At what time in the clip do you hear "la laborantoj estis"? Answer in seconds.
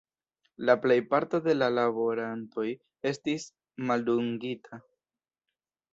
1.57-3.47